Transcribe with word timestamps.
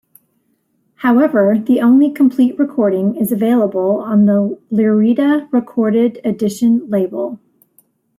However, 0.95 1.59
the 1.63 1.79
only 1.81 2.09
complete 2.09 2.57
recording 2.57 3.15
is 3.17 3.31
available 3.31 3.97
on 3.99 4.25
the 4.25 4.59
Lyrita 4.71 5.47
Recorded 5.51 6.19
Edition 6.23 6.89
label. 6.89 7.39